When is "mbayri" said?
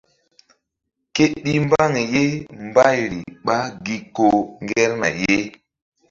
2.67-3.19